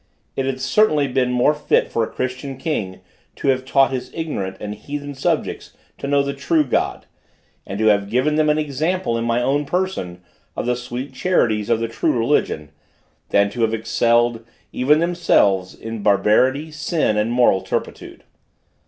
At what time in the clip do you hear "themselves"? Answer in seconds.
14.97-15.75